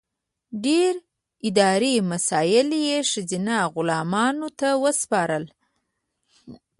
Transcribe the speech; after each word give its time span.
ډېر 0.65 0.93
اداري 1.47 1.95
مسایل 2.11 2.69
یې 2.87 2.97
ښځینه 3.11 3.55
غلامانو 3.73 4.49
ته 4.59 4.69
وسپارل. 4.83 5.45